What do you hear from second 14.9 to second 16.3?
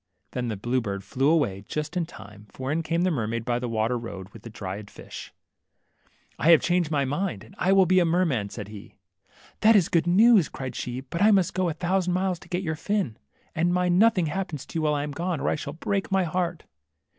I am gone, or I shall break my